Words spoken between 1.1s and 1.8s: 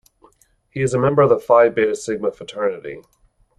of the Phi